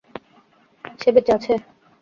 সে 0.99 1.09
বেঁচে 1.15 1.31
আছে? 1.37 1.53